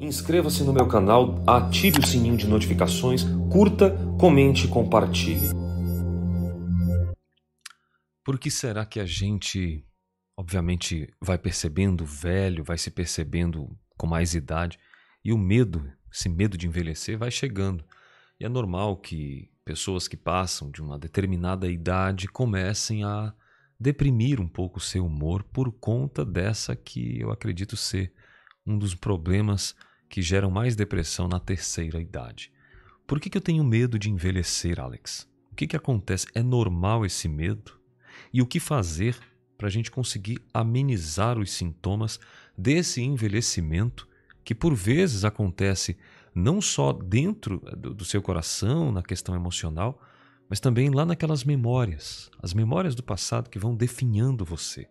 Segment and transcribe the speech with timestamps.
[0.00, 3.22] Inscreva-se no meu canal, ative o sininho de notificações,
[3.52, 5.50] curta, comente e compartilhe.
[8.24, 9.84] Por que será que a gente,
[10.34, 14.78] obviamente, vai percebendo velho, vai se percebendo com mais idade
[15.22, 17.84] e o medo, esse medo de envelhecer, vai chegando?
[18.40, 23.34] E é normal que pessoas que passam de uma determinada idade comecem a
[23.78, 28.14] deprimir um pouco o seu humor por conta dessa que eu acredito ser
[28.66, 29.74] um dos problemas
[30.10, 32.52] que geram mais depressão na terceira idade.
[33.06, 35.26] Por que, que eu tenho medo de envelhecer, Alex?
[35.52, 36.26] O que, que acontece?
[36.34, 37.78] É normal esse medo?
[38.32, 39.16] E o que fazer
[39.56, 42.18] para a gente conseguir amenizar os sintomas
[42.58, 44.08] desse envelhecimento
[44.42, 45.96] que por vezes acontece
[46.34, 50.02] não só dentro do seu coração, na questão emocional,
[50.48, 54.88] mas também lá naquelas memórias, as memórias do passado que vão definhando você.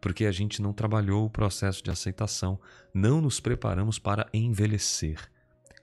[0.00, 2.60] Porque a gente não trabalhou o processo de aceitação,
[2.94, 5.20] não nos preparamos para envelhecer.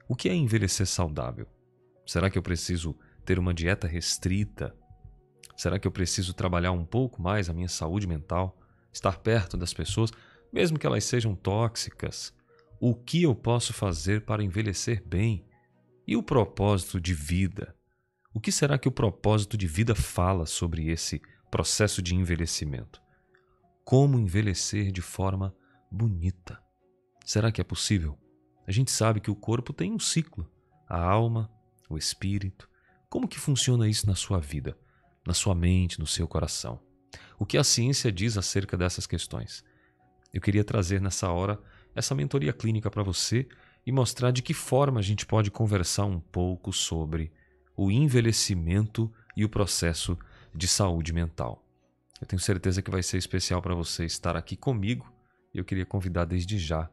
[0.08, 1.48] O que é envelhecer saudável?
[2.06, 4.76] Será que eu preciso ter uma dieta restrita,
[5.56, 8.60] Será que eu preciso trabalhar um pouco mais a minha saúde mental?
[8.92, 10.12] Estar perto das pessoas,
[10.52, 12.34] mesmo que elas sejam tóxicas?
[12.80, 15.46] O que eu posso fazer para envelhecer bem?
[16.06, 17.74] E o propósito de vida?
[18.34, 23.02] O que será que o propósito de vida fala sobre esse processo de envelhecimento?
[23.86, 25.56] Como envelhecer de forma
[25.90, 26.62] bonita?
[27.24, 28.18] Será que é possível?
[28.68, 30.52] A gente sabe que o corpo tem um ciclo,
[30.90, 31.50] a alma,
[31.90, 32.70] o espírito.
[33.10, 34.78] Como que funciona isso na sua vida?
[35.26, 36.80] na sua mente, no seu coração.
[37.40, 39.64] O que a ciência diz acerca dessas questões?
[40.34, 41.60] Eu queria trazer nessa hora
[41.96, 43.48] essa mentoria clínica para você
[43.86, 47.32] e mostrar de que forma a gente pode conversar um pouco sobre
[47.76, 50.18] o envelhecimento e o processo
[50.54, 51.65] de saúde mental.
[52.22, 55.12] Eu tenho certeza que vai ser especial para você estar aqui comigo
[55.54, 56.90] e eu queria convidar desde já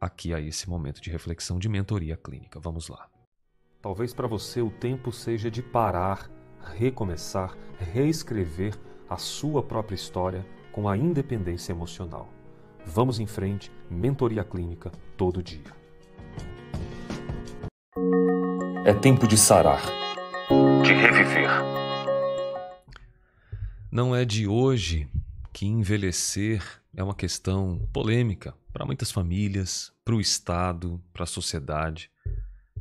[0.00, 2.58] aqui a esse momento de reflexão de mentoria clínica.
[2.60, 3.08] Vamos lá.
[3.82, 6.30] Talvez para você o tempo seja de parar
[6.74, 8.74] recomeçar, reescrever
[9.08, 12.28] a sua própria história com a independência emocional.
[12.84, 15.74] Vamos em frente, mentoria clínica todo dia.
[18.84, 19.82] É tempo de sarar,
[20.82, 21.85] de reviver.
[23.96, 25.08] Não é de hoje
[25.54, 26.62] que envelhecer
[26.94, 32.10] é uma questão polêmica para muitas famílias, para o Estado, para a sociedade.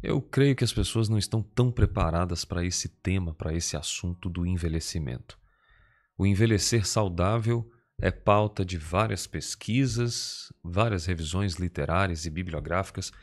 [0.03, 4.27] Eu creio que as pessoas não estão tão preparadas para esse tema, para esse assunto
[4.27, 5.39] do envelhecimento.
[6.17, 7.65] O envelhecer saudável
[7.97, 13.13] é pauta de várias pesquisas, várias revisões literárias e bibliográficas,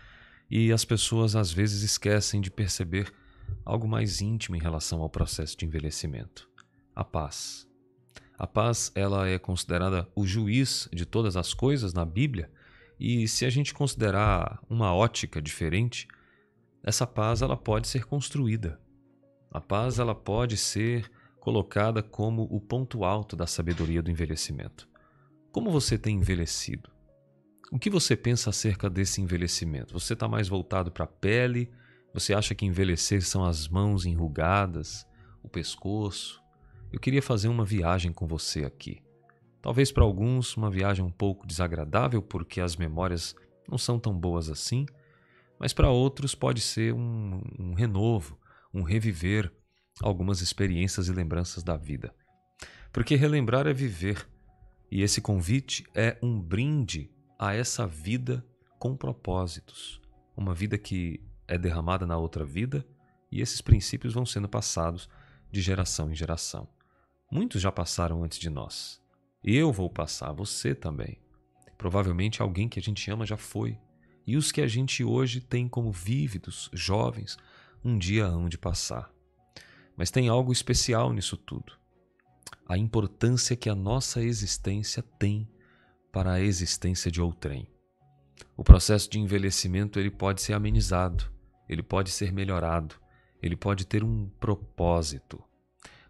[0.51, 3.13] e as pessoas às vezes esquecem de perceber
[3.67, 6.49] algo mais íntimo em relação ao processo de envelhecimento:
[6.97, 7.71] a paz.
[8.39, 12.51] A paz, ela é considerada o juiz de todas as coisas na Bíblia,
[12.99, 16.07] e se a gente considerar uma ótica diferente,
[16.83, 18.81] essa paz ela pode ser construída.
[19.51, 24.89] A paz ela pode ser colocada como o ponto alto da sabedoria do envelhecimento.
[25.51, 26.91] Como você tem envelhecido?
[27.71, 29.93] O que você pensa acerca desse envelhecimento?
[29.93, 31.71] Você está mais voltado para a pele?
[32.13, 35.07] Você acha que envelhecer são as mãos enrugadas,
[35.43, 36.42] o pescoço?
[36.93, 39.03] Eu queria fazer uma viagem com você aqui.
[39.63, 43.35] Talvez para alguns uma viagem um pouco desagradável porque as memórias
[43.67, 44.85] não são tão boas assim,
[45.59, 48.39] mas para outros pode ser um, um renovo,
[48.75, 49.51] um reviver
[50.03, 52.15] algumas experiências e lembranças da vida.
[52.93, 54.29] Porque relembrar é viver,
[54.91, 58.45] e esse convite é um brinde a essa vida
[58.79, 60.01] com propósitos,
[60.37, 62.85] uma vida que é derramada na outra vida
[63.31, 65.09] e esses princípios vão sendo passados
[65.51, 66.69] de geração em geração.
[67.35, 69.01] Muitos já passaram antes de nós.
[69.43, 71.19] Eu vou passar, você também.
[71.79, 73.79] Provavelmente alguém que a gente ama já foi,
[74.27, 77.39] e os que a gente hoje tem como vívidos, jovens,
[77.83, 79.11] um dia hão de passar.
[79.97, 81.73] Mas tem algo especial nisso tudo.
[82.69, 85.49] A importância que a nossa existência tem
[86.13, 87.67] para a existência de outrem.
[88.55, 91.33] O processo de envelhecimento ele pode ser amenizado,
[91.67, 92.95] ele pode ser melhorado,
[93.43, 95.43] ele pode ter um propósito.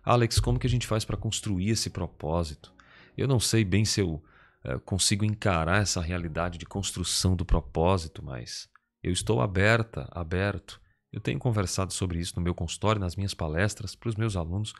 [0.05, 2.73] Alex, como que a gente faz para construir esse propósito?
[3.17, 4.23] Eu não sei bem se eu
[4.65, 8.69] eh, consigo encarar essa realidade de construção do propósito, mas
[9.03, 10.81] eu estou aberta, aberto.
[11.13, 14.75] Eu tenho conversado sobre isso no meu consultório, nas minhas palestras, para os meus alunos,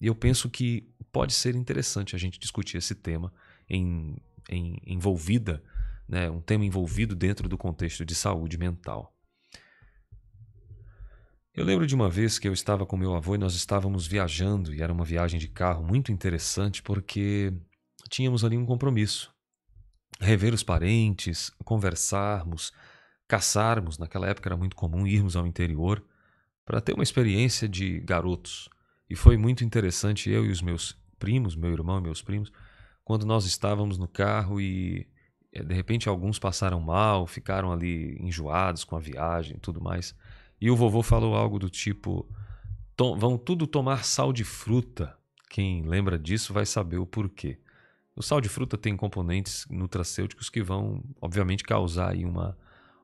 [0.00, 3.32] e eu penso que pode ser interessante a gente discutir esse tema
[3.68, 4.16] em,
[4.48, 5.62] em envolvida,
[6.08, 9.13] né, um tema envolvido dentro do contexto de saúde mental.
[11.54, 14.74] Eu lembro de uma vez que eu estava com meu avô e nós estávamos viajando,
[14.74, 17.52] e era uma viagem de carro muito interessante porque
[18.10, 19.32] tínhamos ali um compromisso.
[20.20, 22.72] Rever os parentes, conversarmos,
[23.28, 26.04] caçarmos, naquela época era muito comum irmos ao interior
[26.64, 28.68] para ter uma experiência de garotos.
[29.08, 32.50] E foi muito interessante eu e os meus primos, meu irmão e meus primos,
[33.04, 35.06] quando nós estávamos no carro e
[35.52, 40.16] eh, de repente alguns passaram mal, ficaram ali enjoados com a viagem e tudo mais.
[40.64, 42.26] E o vovô falou algo do tipo:
[43.18, 45.14] vão tudo tomar sal de fruta.
[45.50, 47.60] Quem lembra disso vai saber o porquê.
[48.16, 52.56] O sal de fruta tem componentes nutracêuticos que vão, obviamente, causar aí uma,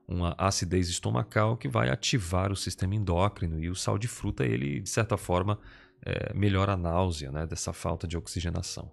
[0.07, 3.59] uma acidez estomacal que vai ativar o sistema endócrino.
[3.59, 5.59] E o sal de fruta, ele, de certa forma,
[6.03, 8.91] é, melhora a náusea né, dessa falta de oxigenação.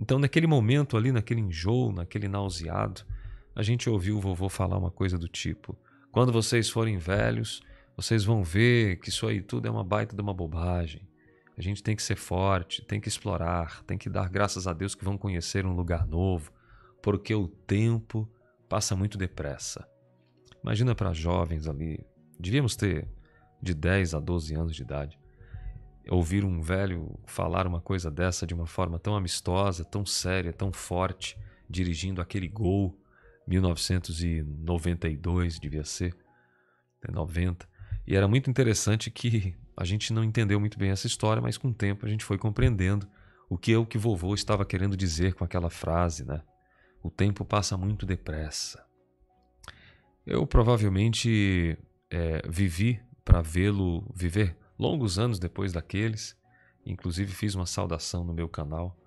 [0.00, 3.02] Então, naquele momento ali, naquele enjoo, naquele nauseado,
[3.54, 5.76] a gente ouviu o vovô falar uma coisa do tipo:
[6.10, 7.60] quando vocês forem velhos,
[7.98, 11.02] vocês vão ver que isso aí tudo é uma baita de uma bobagem.
[11.56, 14.94] A gente tem que ser forte, tem que explorar, tem que dar graças a Deus
[14.94, 16.52] que vão conhecer um lugar novo,
[17.02, 18.30] porque o tempo
[18.68, 19.84] passa muito depressa.
[20.62, 21.98] Imagina para jovens ali,
[22.38, 23.08] devíamos ter
[23.60, 25.18] de 10 a 12 anos de idade,
[26.08, 30.72] ouvir um velho falar uma coisa dessa de uma forma tão amistosa, tão séria, tão
[30.72, 31.36] forte,
[31.68, 32.96] dirigindo aquele gol
[33.48, 36.16] 1992 devia ser,
[37.10, 37.66] 90.
[38.08, 41.68] E era muito interessante que a gente não entendeu muito bem essa história, mas com
[41.68, 43.06] o tempo a gente foi compreendendo
[43.50, 46.40] o que é o que vovô estava querendo dizer com aquela frase, né?
[47.02, 48.82] O tempo passa muito depressa.
[50.24, 51.76] Eu provavelmente
[52.10, 56.34] é, vivi para vê-lo viver longos anos depois daqueles.
[56.86, 58.98] Inclusive fiz uma saudação no meu canal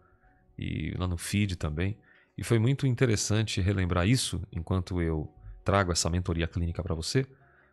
[0.55, 1.97] e lá no feed também.
[2.37, 5.27] E foi muito interessante relembrar isso enquanto eu
[5.65, 7.25] trago essa mentoria clínica para você,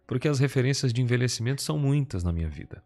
[0.08, 2.82] porque as referências de envelhecimento são muitas na minha vida.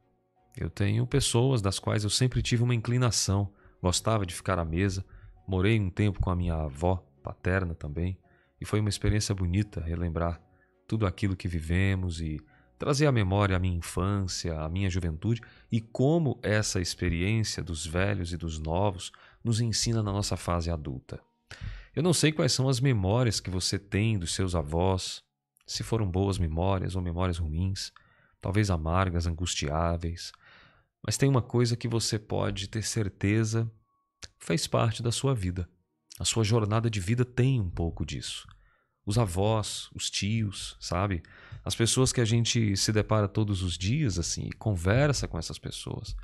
[0.56, 3.48] Eu tenho pessoas das quais eu sempre tive uma inclinação,
[3.80, 5.04] gostava de ficar à mesa,
[5.46, 8.18] morei um tempo com a minha avó paterna também,
[8.60, 10.42] e foi uma experiência bonita relembrar
[10.86, 12.40] tudo aquilo que vivemos e
[12.76, 15.40] trazer à memória a minha infância, a minha juventude
[15.70, 19.12] e como essa experiência dos velhos e dos novos
[19.44, 21.20] nos ensina na nossa fase adulta.
[21.94, 25.22] Eu não sei quais são as memórias que você tem dos seus avós,
[25.66, 27.92] se foram boas memórias ou memórias ruins,
[28.40, 30.32] talvez amargas, angustiáveis.
[31.04, 33.70] Mas tem uma coisa que você pode ter certeza
[34.38, 35.68] fez parte da sua vida.
[36.18, 38.46] A sua jornada de vida tem um pouco disso.
[39.04, 41.22] Os avós, os tios, sabe?
[41.64, 45.58] As pessoas que a gente se depara todos os dias assim e conversa com essas
[45.58, 46.14] pessoas.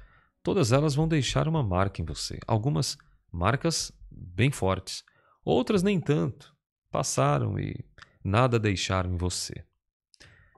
[0.43, 2.39] Todas elas vão deixar uma marca em você.
[2.47, 2.97] Algumas
[3.33, 5.03] marcas bem fortes,
[5.45, 6.55] outras nem tanto.
[6.91, 7.85] Passaram e
[8.23, 9.65] nada deixaram em você.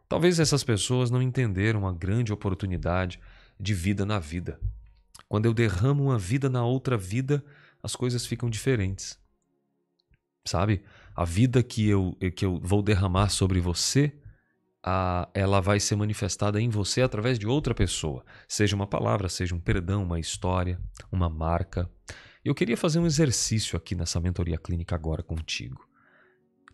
[0.09, 3.21] Talvez essas pessoas não entenderam a grande oportunidade
[3.59, 4.59] de vida na vida.
[5.29, 7.45] Quando eu derramo uma vida na outra vida,
[7.83, 9.19] as coisas ficam diferentes.
[10.45, 10.83] Sabe?
[11.15, 14.13] A vida que eu, que eu vou derramar sobre você,
[14.83, 18.25] a, ela vai ser manifestada em você através de outra pessoa.
[18.49, 20.81] Seja uma palavra, seja um perdão, uma história,
[21.13, 21.89] uma marca.
[22.45, 25.87] Eu queria fazer um exercício aqui nessa mentoria clínica agora contigo.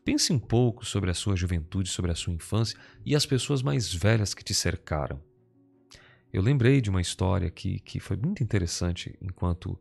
[0.06, 3.92] Pense um pouco sobre a sua juventude, sobre a sua infância e as pessoas mais
[3.92, 5.20] velhas que te cercaram.
[6.32, 9.72] Eu lembrei de uma história que, que foi muito interessante enquanto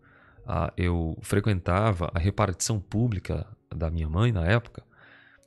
[0.41, 4.83] uh, eu frequentava a repartição pública da minha mãe na época.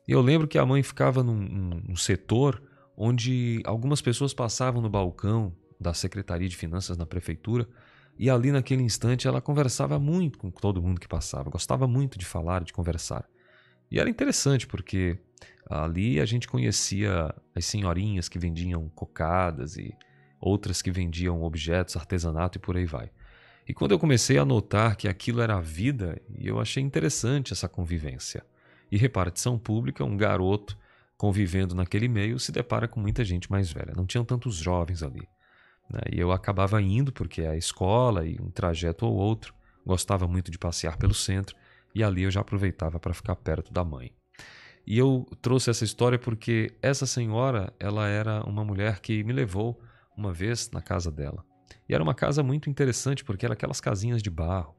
[0.07, 2.63] Eu lembro que a mãe ficava num, num setor
[2.97, 7.69] onde algumas pessoas passavam no balcão da Secretaria de Finanças na prefeitura
[8.17, 12.25] e ali naquele instante ela conversava muito com todo mundo que passava, gostava muito de
[12.25, 13.29] falar, de conversar.
[13.91, 15.19] E era interessante porque
[15.69, 19.95] ali a gente conhecia as senhorinhas que vendiam cocadas e
[20.41, 23.11] outras que vendiam objetos, artesanato e por aí vai.
[23.69, 27.69] E quando eu comecei a notar que aquilo era a vida, eu achei interessante essa
[27.69, 28.45] convivência.
[28.91, 30.79] E repartição pública, um garoto
[31.19, 33.93] convivendo naquele meio se depara com muita gente mais velha.
[33.95, 35.29] Não tinham tantos jovens ali.
[35.91, 36.01] Né?
[36.13, 39.53] E eu acabava indo porque é a escola e um trajeto ou outro.
[39.85, 41.55] Gostava muito de passear pelo centro
[41.95, 44.13] e ali eu já aproveitava para ficar perto da mãe.
[44.87, 49.79] E eu trouxe essa história porque essa senhora, ela era uma mulher que me levou
[50.17, 51.45] uma vez na casa dela.
[51.89, 54.75] E era uma casa muito interessante porque era aquelas casinhas de barro.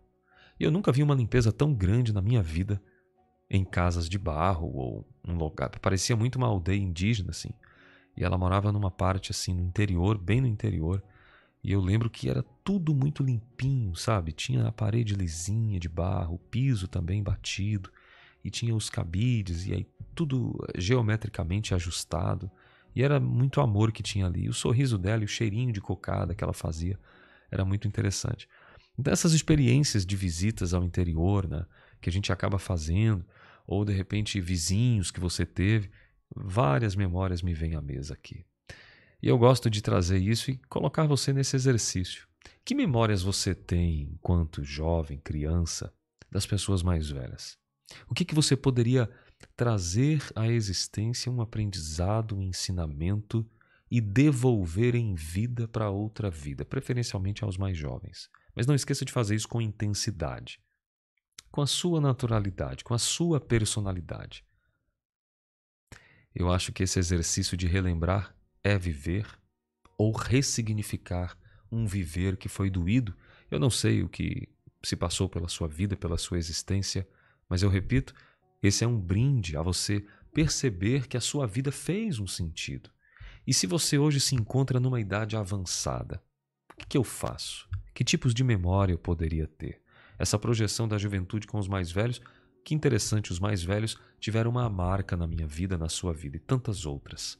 [0.59, 2.81] E eu nunca vi uma limpeza tão grande na minha vida
[3.49, 5.69] em casas de barro ou um lugar.
[5.79, 7.49] Parecia muito uma aldeia indígena assim.
[8.17, 11.03] E ela morava numa parte assim no interior, bem no interior.
[11.63, 14.31] E eu lembro que era tudo muito limpinho, sabe?
[14.31, 17.91] Tinha a parede lisinha de barro, o piso também batido,
[18.43, 22.49] e tinha os cabides, e aí tudo geometricamente ajustado.
[22.95, 24.47] E era muito amor que tinha ali.
[24.47, 26.97] O sorriso dela e o cheirinho de cocada que ela fazia
[27.51, 28.47] era muito interessante.
[28.97, 31.65] Então, essas experiências de visitas ao interior, né,
[32.01, 33.25] que a gente acaba fazendo,
[33.65, 35.91] ou de repente vizinhos que você teve,
[36.35, 38.45] várias memórias me vêm à mesa aqui.
[39.21, 42.27] E eu gosto de trazer isso e colocar você nesse exercício.
[42.63, 45.93] Que memórias você tem enquanto jovem, criança,
[46.31, 47.57] das pessoas mais velhas?
[48.07, 49.09] O que, que você poderia
[49.55, 53.45] trazer à existência um aprendizado, um ensinamento
[53.91, 58.29] e devolver em vida para outra vida, preferencialmente aos mais jovens?
[58.55, 60.61] Mas não esqueça de fazer isso com intensidade,
[61.51, 64.45] com a sua naturalidade, com a sua personalidade.
[66.33, 69.25] Eu acho que esse exercício de relembrar é viver
[69.97, 71.37] ou ressignificar
[71.71, 73.15] um viver que foi doído.
[73.49, 74.47] Eu não sei o que
[74.83, 77.07] se passou pela sua vida, pela sua existência,
[77.49, 78.13] mas eu repito,
[78.61, 82.89] esse é um brinde a você perceber que a sua vida fez um sentido.
[83.45, 86.21] E se você hoje se encontra numa idade avançada,
[86.81, 87.67] o que eu faço?
[87.93, 89.81] Que tipos de memória eu poderia ter?
[90.17, 92.21] Essa projeção da juventude com os mais velhos,
[92.63, 96.39] que interessante, os mais velhos tiveram uma marca na minha vida, na sua vida e
[96.39, 97.37] tantas outras.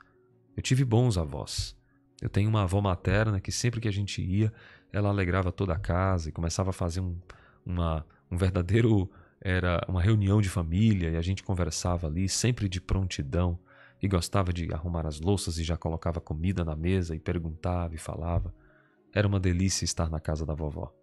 [0.59, 1.73] Eu tive bons avós.
[2.21, 4.51] Eu tenho uma avó materna que sempre que a gente ia,
[4.91, 7.17] ela alegrava toda a casa e começava a fazer um,
[7.65, 12.81] uma, um verdadeiro era uma reunião de família e a gente conversava ali, sempre de
[12.81, 13.57] prontidão,
[14.01, 17.97] e gostava de arrumar as louças e já colocava comida na mesa e perguntava e
[17.97, 18.53] falava.
[19.15, 20.93] Era uma delícia estar na casa da vovó.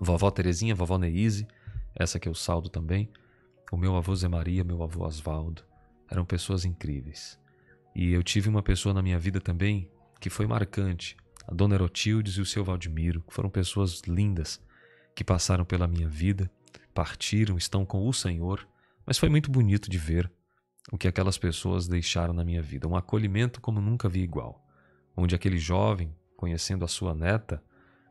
[0.00, 1.46] Vovó Terezinha, vovó Neise,
[1.94, 3.10] essa que eu saldo também,
[3.70, 5.62] o meu avô Zé Maria, meu avô Osvaldo,
[6.10, 7.41] eram pessoas incríveis.
[7.94, 12.34] E eu tive uma pessoa na minha vida também que foi marcante, a dona Erotildes
[12.34, 14.60] e o seu Valdemiro, que foram pessoas lindas
[15.14, 16.50] que passaram pela minha vida,
[16.94, 18.66] partiram, estão com o Senhor,
[19.04, 20.30] mas foi muito bonito de ver
[20.90, 24.64] o que aquelas pessoas deixaram na minha vida, um acolhimento como nunca vi igual,
[25.16, 27.62] onde aquele jovem, conhecendo a sua neta,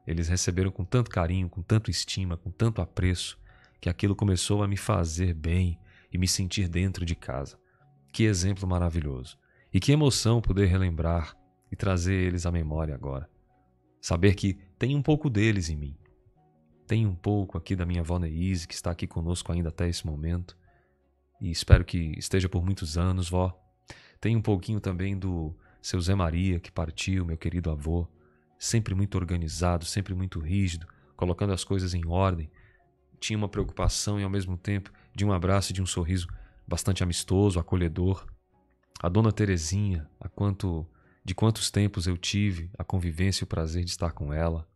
[0.06, 3.40] eles receberam com tanto carinho, com tanto estima, com tanto apreço,
[3.80, 5.80] que aquilo começou a me fazer bem
[6.12, 7.58] e me sentir dentro de casa.
[8.12, 9.41] Que exemplo maravilhoso!
[9.74, 11.36] E que emoção poder relembrar
[11.72, 13.30] e trazer eles à memória agora.
[14.02, 15.96] Saber que tem um pouco deles em mim.
[16.86, 20.06] Tem um pouco aqui da minha avó Neise, que está aqui conosco ainda até esse
[20.06, 20.58] momento.
[21.40, 23.58] E espero que esteja por muitos anos, vó.
[24.20, 28.06] Tem um pouquinho também do seu Zé Maria, que partiu, meu querido avô.
[28.60, 30.86] Sempre muito organizado, sempre muito rígido,
[31.16, 32.52] colocando as coisas em ordem.
[33.20, 36.28] Tinha uma preocupação e, ao mesmo tempo, de um abraço e de um sorriso
[36.68, 38.28] bastante amistoso, acolhedor.
[39.04, 40.88] A dona Terezinha, a quanto
[41.26, 44.68] de quantos tempos eu tive a convivência e o prazer de estar com ela.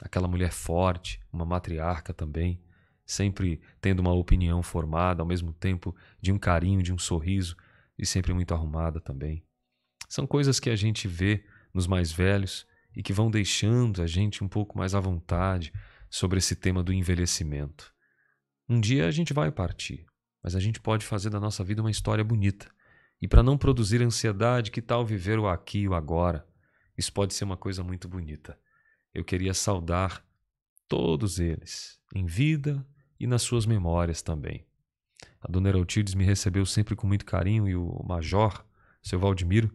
[0.00, 2.62] Aquela mulher forte, uma matriarca também,
[3.04, 7.56] sempre tendo uma opinião formada, ao mesmo tempo de um carinho, de um sorriso
[7.98, 9.44] e sempre muito arrumada também.
[10.08, 12.64] São coisas que a gente vê nos mais velhos
[12.94, 15.72] e que vão deixando a gente um pouco mais à vontade
[16.08, 17.92] sobre esse tema do envelhecimento.
[18.68, 20.06] Um dia a gente vai partir,
[20.40, 22.72] mas a gente pode fazer da nossa vida uma história bonita
[23.24, 26.46] e para não produzir ansiedade, que tal viver o aqui e o agora?
[26.94, 28.54] Isso pode ser uma coisa muito bonita.
[29.14, 30.22] Eu queria saudar
[30.86, 32.86] todos eles, em vida
[33.18, 34.66] e nas suas memórias também.
[35.40, 38.62] A dona Heraltides me recebeu sempre com muito carinho e o major,
[39.02, 39.74] seu Valdemiro,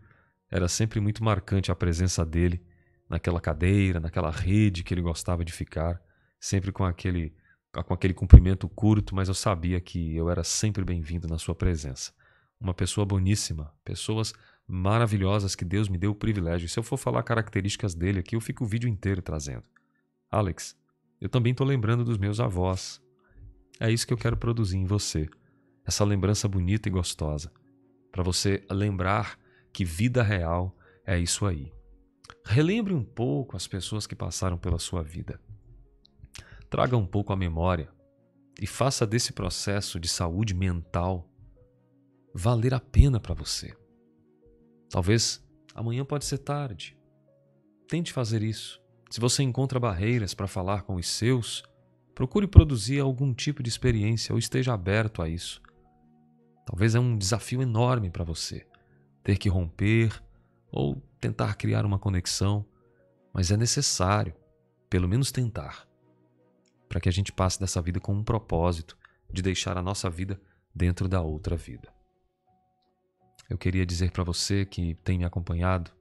[0.52, 2.64] era sempre muito marcante a presença dele
[3.10, 6.00] naquela cadeira, naquela rede que ele gostava de ficar,
[6.40, 7.34] sempre com aquele
[7.72, 12.14] com aquele cumprimento curto, mas eu sabia que eu era sempre bem-vindo na sua presença
[12.60, 14.34] uma pessoa boníssima, pessoas
[14.68, 16.66] maravilhosas que Deus me deu o privilégio.
[16.66, 19.64] E se eu for falar características dele aqui, eu fico o vídeo inteiro trazendo.
[20.30, 20.78] Alex,
[21.20, 23.02] eu também estou lembrando dos meus avós.
[23.80, 25.28] É isso que eu quero produzir em você.
[25.86, 27.52] Essa lembrança bonita e gostosa.
[28.12, 29.40] Para você lembrar
[29.72, 30.76] que vida real
[31.06, 31.72] é isso aí.
[32.46, 35.40] Relembre um pouco as pessoas que passaram pela sua vida.
[36.70, 37.90] Traga um pouco a memória
[38.62, 41.29] e faça desse processo de saúde mental
[42.34, 43.76] valer a pena para você.
[44.90, 45.44] Talvez
[45.74, 46.98] amanhã pode ser tarde.
[47.88, 48.82] Tente fazer isso.
[49.10, 51.64] Se você encontra barreiras para falar com os seus,
[52.14, 55.62] procure produzir algum tipo de experiência ou esteja aberto a isso.
[56.66, 58.68] Talvez é um desafio enorme para você
[59.24, 60.22] ter que romper
[60.72, 62.66] ou tentar criar uma conexão,
[63.34, 64.36] mas é necessário,
[64.90, 65.88] pelo menos tentar,
[66.88, 68.98] para que a gente passe dessa vida com um propósito
[69.32, 70.40] de deixar a nossa vida
[70.74, 71.99] dentro da outra vida.
[73.50, 75.92] Eu queria dizer para você que tem me acompanhado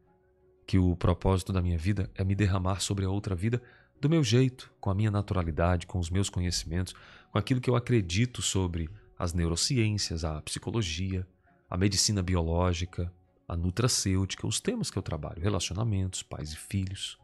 [0.66, 3.62] que o propósito da minha vida é me derramar sobre a outra vida
[3.98, 6.94] do meu jeito, com a minha naturalidade, com os meus conhecimentos,
[7.32, 11.26] com aquilo que eu acredito sobre as neurociências, a psicologia,
[11.70, 13.10] a medicina biológica,
[13.48, 17.18] a nutracêutica, os temas que eu trabalho, relacionamentos, pais e filhos,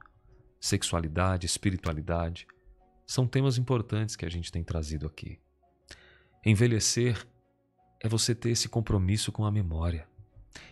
[0.59, 2.47] sexualidade, espiritualidade,
[3.07, 5.39] são temas importantes que a gente tem trazido aqui.
[6.45, 7.27] Envelhecer
[8.01, 10.09] é você ter esse compromisso com a memória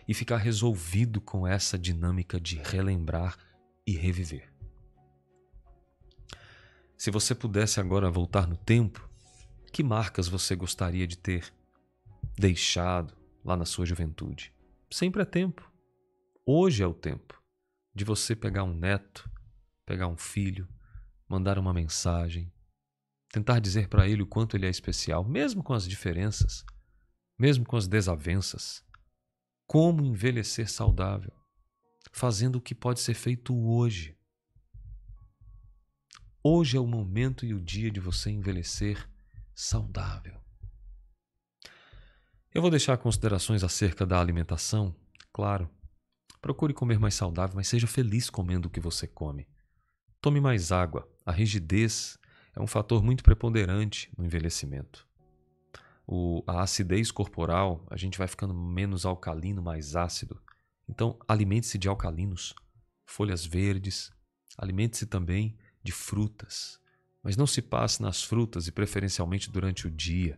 [0.07, 3.37] e ficar resolvido com essa dinâmica de relembrar
[3.85, 4.51] e reviver.
[6.97, 9.09] Se você pudesse agora voltar no tempo,
[9.71, 11.53] que marcas você gostaria de ter
[12.37, 13.13] deixado
[13.43, 14.53] lá na sua juventude?
[14.89, 15.69] Sempre é tempo.
[16.45, 17.41] Hoje é o tempo
[17.93, 19.29] de você pegar um neto,
[19.85, 20.67] pegar um filho,
[21.27, 22.51] mandar uma mensagem,
[23.29, 26.63] tentar dizer para ele o quanto ele é especial, mesmo com as diferenças,
[27.37, 28.85] mesmo com as desavenças.
[29.73, 31.33] Como envelhecer saudável,
[32.11, 34.15] fazendo o que pode ser feito hoje.
[36.43, 39.09] Hoje é o momento e o dia de você envelhecer
[39.55, 40.39] saudável.
[42.53, 44.95] Eu vou deixar considerações acerca da alimentação,
[45.33, 45.67] claro.
[46.39, 49.47] Procure comer mais saudável, mas seja feliz comendo o que você come.
[50.21, 51.11] Tome mais água.
[51.25, 52.19] A rigidez
[52.55, 55.07] é um fator muito preponderante no envelhecimento.
[56.05, 60.41] O, a acidez corporal, a gente vai ficando menos alcalino, mais ácido.
[60.87, 62.53] Então, alimente-se de alcalinos,
[63.05, 64.11] folhas verdes,
[64.57, 66.79] alimente-se também de frutas.
[67.21, 70.37] Mas não se passe nas frutas e preferencialmente durante o dia.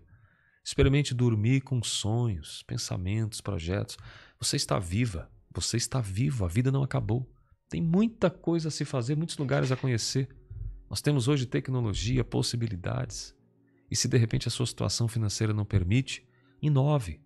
[0.63, 3.97] Experimente dormir com sonhos, pensamentos, projetos.
[4.39, 7.31] Você está viva, você está vivo, a vida não acabou.
[7.69, 10.29] Tem muita coisa a se fazer, muitos lugares a conhecer.
[10.89, 13.34] Nós temos hoje tecnologia, possibilidades.
[13.95, 16.27] E se de repente a sua situação financeira não permite,
[16.61, 17.21] inove.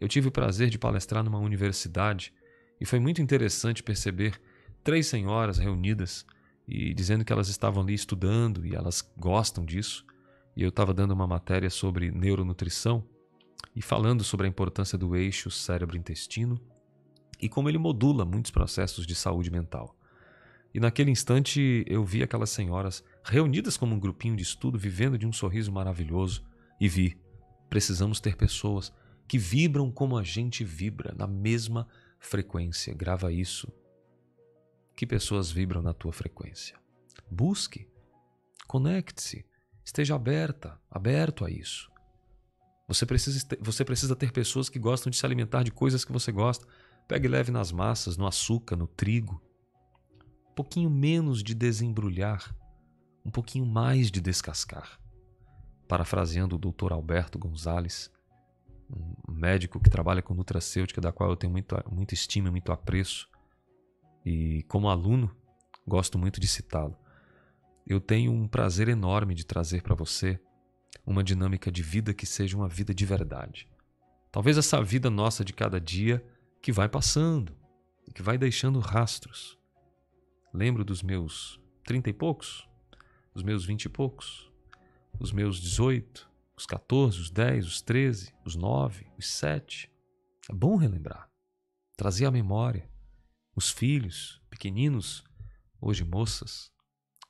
[0.00, 2.34] Eu tive o prazer de palestrar numa universidade
[2.80, 4.42] e foi muito interessante perceber
[4.82, 6.26] três senhoras reunidas
[6.66, 10.04] e dizendo que elas estavam ali estudando e elas gostam disso.
[10.56, 13.06] E eu estava dando uma matéria sobre neuronutrição
[13.76, 16.60] e falando sobre a importância do eixo cérebro-intestino
[17.40, 19.96] e como ele modula muitos processos de saúde mental.
[20.74, 25.26] E naquele instante eu vi aquelas senhoras reunidas como um grupinho de estudo, vivendo de
[25.26, 26.44] um sorriso maravilhoso,
[26.80, 27.20] e vi:
[27.68, 28.92] precisamos ter pessoas
[29.28, 32.94] que vibram como a gente vibra, na mesma frequência.
[32.94, 33.72] Grava isso.
[34.96, 36.78] Que pessoas vibram na tua frequência?
[37.30, 37.88] Busque,
[38.66, 39.46] conecte-se,
[39.84, 41.90] esteja aberta, aberto a isso.
[42.86, 46.30] Você precisa, você precisa ter pessoas que gostam de se alimentar de coisas que você
[46.30, 46.66] gosta.
[47.08, 49.42] Pegue leve nas massas, no açúcar, no trigo.
[50.50, 52.54] Um pouquinho menos de desembrulhar,
[53.24, 54.98] um pouquinho mais de descascar.
[55.88, 56.92] Parafraseando o Dr.
[56.92, 58.10] Alberto Gonzalez,
[58.90, 62.72] um médico que trabalha com nutracêutica, da qual eu tenho muito, muita estima e muito
[62.72, 63.28] apreço,
[64.24, 65.34] e como aluno,
[65.86, 66.96] gosto muito de citá-lo.
[67.86, 70.38] Eu tenho um prazer enorme de trazer para você
[71.04, 73.68] uma dinâmica de vida que seja uma vida de verdade.
[74.30, 76.24] Talvez essa vida nossa de cada dia
[76.60, 77.56] que vai passando
[78.06, 79.58] e que vai deixando rastros.
[80.54, 82.68] Lembro dos meus trinta e poucos,
[83.34, 84.50] os meus vinte e poucos,
[85.18, 89.90] os meus dezoito, os 14, os 10, os 13, os 9, os 7.
[90.50, 91.30] É bom relembrar,
[91.96, 92.88] trazer à memória
[93.54, 95.24] os filhos pequeninos,
[95.80, 96.70] hoje moças.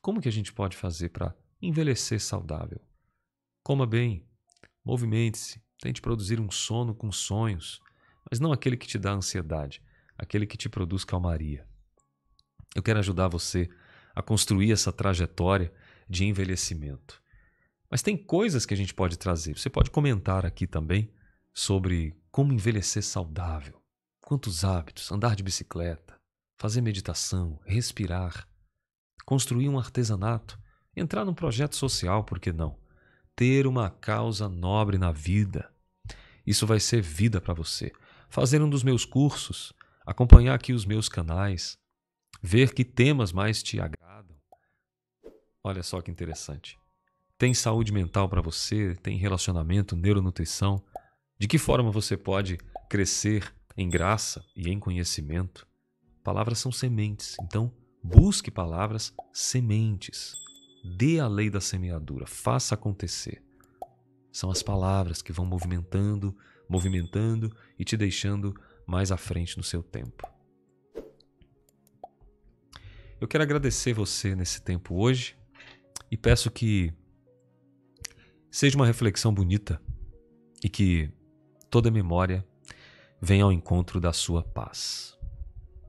[0.01, 2.81] Como que a gente pode fazer para envelhecer saudável?
[3.63, 4.27] Coma bem,
[4.83, 7.81] movimente-se, tente produzir um sono com sonhos,
[8.29, 9.81] mas não aquele que te dá ansiedade,
[10.17, 11.67] aquele que te produz calmaria.
[12.75, 13.69] Eu quero ajudar você
[14.15, 15.73] a construir essa trajetória
[16.09, 17.21] de envelhecimento.
[17.89, 19.57] Mas tem coisas que a gente pode trazer.
[19.57, 21.13] Você pode comentar aqui também
[21.53, 23.79] sobre como envelhecer saudável.
[24.21, 25.11] Quantos hábitos?
[25.11, 26.19] Andar de bicicleta,
[26.57, 28.47] fazer meditação, respirar,
[29.25, 30.59] construir um artesanato,
[30.95, 32.79] entrar num projeto social, por que não?
[33.35, 35.71] Ter uma causa nobre na vida.
[36.45, 37.91] Isso vai ser vida para você.
[38.29, 39.73] Fazer um dos meus cursos,
[40.05, 41.77] acompanhar aqui os meus canais,
[42.41, 44.32] ver que temas mais te agradam.
[45.65, 46.77] Olha só que interessante.
[47.37, 48.95] Tem saúde mental para você?
[49.01, 50.83] Tem relacionamento, neuronutrição?
[51.39, 52.57] De que forma você pode
[52.89, 55.65] crescer em graça e em conhecimento?
[56.21, 57.73] Palavras são sementes, então
[58.03, 60.35] busque palavras sementes.
[60.97, 63.41] Dê a lei da semeadura, faça acontecer.
[64.33, 66.35] São as palavras que vão movimentando,
[66.67, 68.53] movimentando e te deixando
[68.85, 70.27] mais à frente no seu tempo.
[73.21, 75.41] Eu quero agradecer você nesse tempo hoje
[76.13, 76.93] e peço que
[78.51, 79.81] seja uma reflexão bonita
[80.63, 81.09] e que
[81.71, 82.45] toda memória
[83.19, 85.17] venha ao encontro da sua paz.